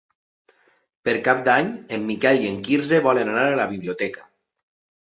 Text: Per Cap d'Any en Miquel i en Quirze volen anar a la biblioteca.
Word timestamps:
Per 1.09 1.13
Cap 1.27 1.43
d'Any 1.49 1.69
en 1.99 2.09
Miquel 2.09 2.43
i 2.47 2.51
en 2.55 2.59
Quirze 2.71 3.05
volen 3.11 3.35
anar 3.37 3.47
a 3.53 3.57
la 3.65 3.71
biblioteca. 3.77 4.29